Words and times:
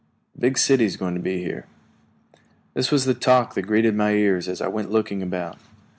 The 0.33 0.39
big 0.41 0.57
city 0.57 0.83
is 0.85 0.97
going 0.97 1.13
to 1.13 1.19
be 1.21 1.43
here." 1.43 1.67
This 2.73 2.89
was 2.89 3.05
the 3.05 3.13
talk 3.13 3.53
that 3.53 3.61
greeted 3.67 3.93
my 3.95 4.13
ears 4.13 4.47
as 4.47 4.59
I 4.59 4.67
went 4.67 4.89
looking 4.89 5.21
about. 5.21 5.59